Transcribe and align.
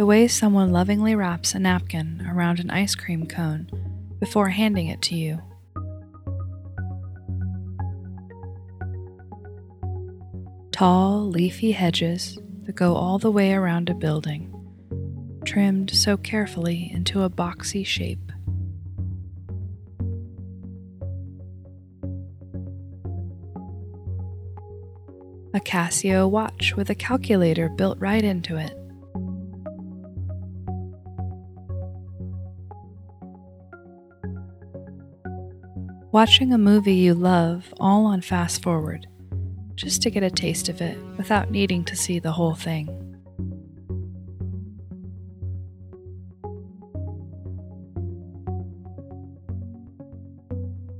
The 0.00 0.06
way 0.06 0.28
someone 0.28 0.72
lovingly 0.72 1.14
wraps 1.14 1.54
a 1.54 1.58
napkin 1.58 2.26
around 2.26 2.58
an 2.58 2.70
ice 2.70 2.94
cream 2.94 3.26
cone 3.26 3.68
before 4.18 4.48
handing 4.48 4.86
it 4.86 5.02
to 5.02 5.14
you. 5.14 5.42
Tall, 10.72 11.28
leafy 11.28 11.72
hedges 11.72 12.38
that 12.62 12.76
go 12.76 12.94
all 12.94 13.18
the 13.18 13.30
way 13.30 13.52
around 13.52 13.90
a 13.90 13.94
building, 13.94 14.50
trimmed 15.44 15.90
so 15.90 16.16
carefully 16.16 16.90
into 16.90 17.22
a 17.22 17.28
boxy 17.28 17.84
shape. 17.84 18.32
A 25.52 25.60
Casio 25.60 26.26
watch 26.26 26.74
with 26.74 26.88
a 26.88 26.94
calculator 26.94 27.68
built 27.68 27.98
right 28.00 28.24
into 28.24 28.56
it. 28.56 28.79
Watching 36.12 36.52
a 36.52 36.58
movie 36.58 36.94
you 36.96 37.14
love 37.14 37.72
all 37.78 38.04
on 38.06 38.20
fast 38.20 38.64
forward, 38.64 39.06
just 39.76 40.02
to 40.02 40.10
get 40.10 40.24
a 40.24 40.30
taste 40.30 40.68
of 40.68 40.80
it 40.80 40.98
without 41.16 41.52
needing 41.52 41.84
to 41.84 41.94
see 41.94 42.18
the 42.18 42.32
whole 42.32 42.56
thing. 42.56 42.88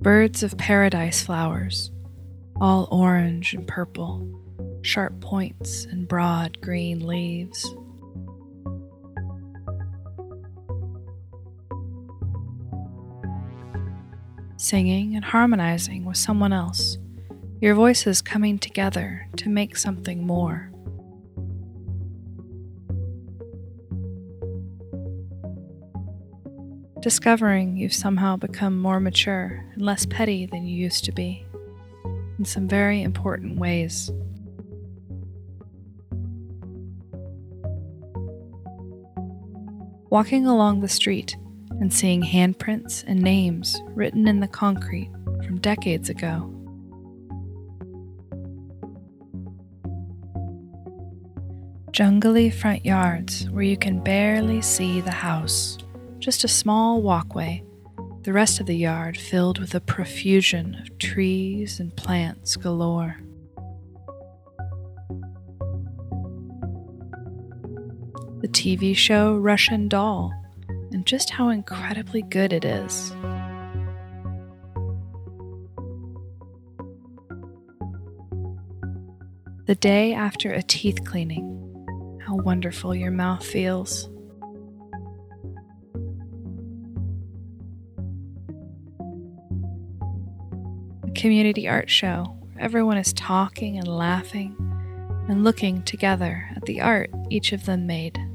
Birds 0.00 0.44
of 0.44 0.56
paradise 0.56 1.20
flowers, 1.20 1.90
all 2.60 2.86
orange 2.92 3.52
and 3.52 3.66
purple, 3.66 4.24
sharp 4.82 5.20
points 5.20 5.86
and 5.86 6.06
broad 6.06 6.60
green 6.60 7.04
leaves. 7.04 7.74
Singing 14.60 15.16
and 15.16 15.24
harmonizing 15.24 16.04
with 16.04 16.18
someone 16.18 16.52
else, 16.52 16.98
your 17.62 17.74
voices 17.74 18.20
coming 18.20 18.58
together 18.58 19.26
to 19.34 19.48
make 19.48 19.74
something 19.74 20.26
more. 20.26 20.70
Discovering 27.00 27.78
you've 27.78 27.94
somehow 27.94 28.36
become 28.36 28.78
more 28.78 29.00
mature 29.00 29.64
and 29.72 29.80
less 29.80 30.04
petty 30.04 30.44
than 30.44 30.66
you 30.66 30.76
used 30.76 31.06
to 31.06 31.12
be, 31.12 31.46
in 32.38 32.44
some 32.44 32.68
very 32.68 33.00
important 33.00 33.58
ways. 33.58 34.10
Walking 40.10 40.46
along 40.46 40.80
the 40.80 40.88
street 40.88 41.34
and 41.80 41.92
seeing 41.92 42.22
handprints 42.22 43.02
and 43.06 43.20
names 43.20 43.82
written 43.94 44.28
in 44.28 44.40
the 44.40 44.46
concrete 44.46 45.10
from 45.44 45.58
decades 45.58 46.10
ago. 46.10 46.54
Jungly 51.90 52.52
front 52.52 52.84
yards 52.84 53.48
where 53.50 53.64
you 53.64 53.76
can 53.76 54.00
barely 54.00 54.60
see 54.60 55.00
the 55.00 55.10
house, 55.10 55.78
just 56.18 56.44
a 56.44 56.48
small 56.48 57.02
walkway, 57.02 57.64
the 58.22 58.32
rest 58.32 58.60
of 58.60 58.66
the 58.66 58.76
yard 58.76 59.16
filled 59.16 59.58
with 59.58 59.74
a 59.74 59.80
profusion 59.80 60.76
of 60.76 60.98
trees 60.98 61.80
and 61.80 61.96
plants 61.96 62.56
galore. 62.56 63.16
The 68.40 68.48
TV 68.48 68.94
show 68.94 69.36
Russian 69.36 69.88
Doll 69.88 70.39
just 71.10 71.30
how 71.30 71.48
incredibly 71.48 72.22
good 72.22 72.52
it 72.52 72.64
is. 72.64 73.10
The 79.66 79.74
day 79.74 80.14
after 80.14 80.52
a 80.52 80.62
teeth 80.62 81.04
cleaning, 81.04 82.20
how 82.24 82.36
wonderful 82.36 82.94
your 82.94 83.10
mouth 83.10 83.44
feels. 83.44 84.08
A 91.02 91.10
community 91.16 91.66
art 91.66 91.90
show 91.90 92.36
where 92.52 92.62
everyone 92.62 92.98
is 92.98 93.12
talking 93.14 93.78
and 93.78 93.88
laughing 93.88 94.54
and 95.28 95.42
looking 95.42 95.82
together 95.82 96.48
at 96.54 96.66
the 96.66 96.80
art 96.80 97.10
each 97.30 97.52
of 97.52 97.64
them 97.64 97.88
made. 97.88 98.29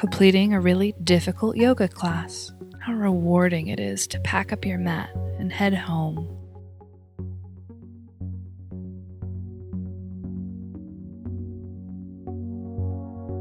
Completing 0.00 0.54
a 0.54 0.60
really 0.60 0.94
difficult 1.04 1.58
yoga 1.58 1.86
class. 1.86 2.50
How 2.80 2.94
rewarding 2.94 3.66
it 3.66 3.78
is 3.78 4.06
to 4.06 4.20
pack 4.20 4.50
up 4.50 4.64
your 4.64 4.78
mat 4.78 5.10
and 5.38 5.52
head 5.52 5.74
home. 5.74 6.16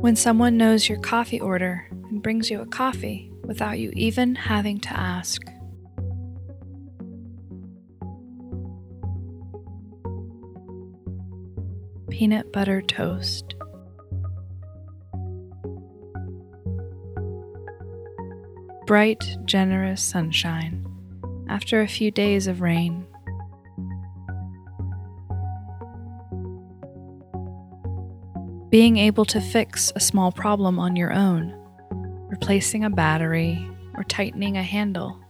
When 0.02 0.18
someone 0.18 0.58
knows 0.58 0.90
your 0.90 1.00
coffee 1.00 1.40
order 1.40 1.88
and 1.92 2.22
brings 2.22 2.50
you 2.50 2.60
a 2.60 2.66
coffee 2.66 3.32
without 3.46 3.80
you 3.80 3.92
even 3.96 4.36
having 4.36 4.82
to 4.82 4.90
ask. 4.90 5.42
Peanut 12.10 12.52
butter 12.52 12.82
toast. 12.82 13.56
Bright, 18.90 19.38
generous 19.46 20.02
sunshine 20.02 20.84
after 21.48 21.80
a 21.80 21.88
few 21.88 22.10
days 22.10 22.48
of 22.48 22.60
rain. 22.60 23.06
Being 28.72 28.98
able 28.98 29.26
to 29.26 29.40
fix 29.40 29.94
a 29.96 30.00
small 30.00 30.32
problem 30.32 30.80
on 30.80 30.96
your 30.96 31.14
own, 31.14 31.54
replacing 32.32 32.84
a 32.84 32.90
battery 32.90 33.64
or 33.94 34.04
tightening 34.06 34.58
a 34.58 34.64
handle. 34.64 35.22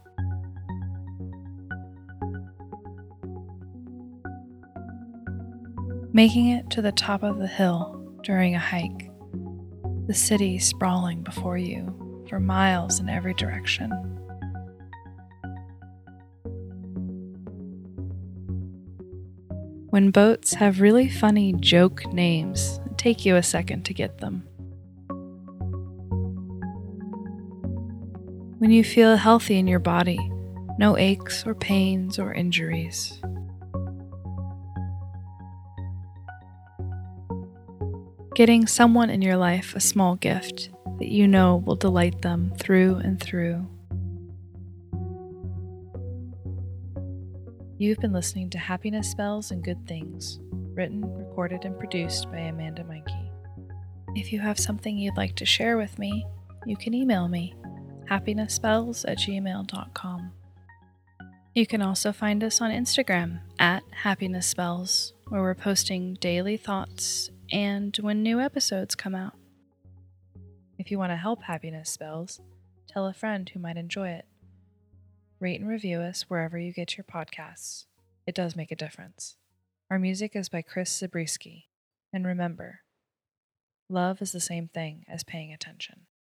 Making 6.14 6.48
it 6.48 6.70
to 6.70 6.80
the 6.80 6.92
top 6.92 7.22
of 7.22 7.36
the 7.36 7.46
hill 7.46 8.02
during 8.22 8.54
a 8.54 8.58
hike, 8.58 9.10
the 10.06 10.14
city 10.14 10.58
sprawling 10.58 11.22
before 11.22 11.58
you 11.58 12.09
for 12.30 12.38
miles 12.38 13.00
in 13.00 13.08
every 13.08 13.34
direction. 13.34 13.90
When 19.90 20.12
boats 20.12 20.54
have 20.54 20.80
really 20.80 21.08
funny 21.08 21.52
joke 21.54 22.06
names, 22.12 22.80
take 22.96 23.26
you 23.26 23.34
a 23.34 23.42
second 23.42 23.84
to 23.86 23.94
get 23.94 24.18
them. 24.18 24.44
When 28.58 28.70
you 28.70 28.84
feel 28.84 29.16
healthy 29.16 29.58
in 29.58 29.66
your 29.66 29.80
body, 29.80 30.20
no 30.78 30.96
aches 30.96 31.44
or 31.44 31.56
pains 31.56 32.20
or 32.20 32.32
injuries. 32.32 33.20
Getting 38.36 38.68
someone 38.68 39.10
in 39.10 39.20
your 39.20 39.36
life 39.36 39.74
a 39.74 39.80
small 39.80 40.14
gift 40.14 40.70
that 41.00 41.08
you 41.08 41.26
know 41.26 41.56
will 41.56 41.76
delight 41.76 42.20
them 42.20 42.52
through 42.58 42.96
and 42.96 43.18
through. 43.18 43.66
You've 47.78 47.98
been 47.98 48.12
listening 48.12 48.50
to 48.50 48.58
Happiness 48.58 49.10
Spells 49.10 49.50
and 49.50 49.64
Good 49.64 49.88
Things, 49.88 50.38
written, 50.52 51.02
recorded, 51.16 51.64
and 51.64 51.78
produced 51.78 52.30
by 52.30 52.40
Amanda 52.40 52.84
Mikey. 52.84 53.32
If 54.14 54.30
you 54.30 54.40
have 54.40 54.58
something 54.58 54.98
you'd 54.98 55.16
like 55.16 55.34
to 55.36 55.46
share 55.46 55.78
with 55.78 55.98
me, 55.98 56.26
you 56.66 56.76
can 56.76 56.92
email 56.92 57.28
me 57.28 57.54
happinessspells 58.10 59.08
at 59.08 59.18
gmail.com. 59.18 60.32
You 61.54 61.66
can 61.66 61.80
also 61.80 62.12
find 62.12 62.44
us 62.44 62.60
on 62.60 62.70
Instagram 62.70 63.40
at 63.58 63.82
Happiness 64.02 64.46
Spells, 64.46 65.14
where 65.28 65.40
we're 65.40 65.54
posting 65.54 66.14
daily 66.20 66.58
thoughts 66.58 67.30
and 67.50 67.96
when 68.02 68.22
new 68.22 68.38
episodes 68.38 68.94
come 68.94 69.14
out. 69.14 69.39
If 70.90 70.92
you 70.92 70.98
want 70.98 71.12
to 71.12 71.16
help 71.16 71.44
Happiness 71.44 71.88
Spells, 71.88 72.40
tell 72.88 73.06
a 73.06 73.14
friend 73.14 73.48
who 73.48 73.60
might 73.60 73.76
enjoy 73.76 74.08
it. 74.08 74.26
Rate 75.38 75.60
and 75.60 75.70
review 75.70 76.00
us 76.00 76.22
wherever 76.22 76.58
you 76.58 76.72
get 76.72 76.96
your 76.96 77.04
podcasts. 77.04 77.84
It 78.26 78.34
does 78.34 78.56
make 78.56 78.72
a 78.72 78.74
difference. 78.74 79.36
Our 79.88 80.00
music 80.00 80.34
is 80.34 80.48
by 80.48 80.62
Chris 80.62 80.90
Zabriskie. 80.90 81.68
And 82.12 82.26
remember, 82.26 82.80
love 83.88 84.20
is 84.20 84.32
the 84.32 84.40
same 84.40 84.66
thing 84.66 85.04
as 85.06 85.22
paying 85.22 85.52
attention. 85.52 86.06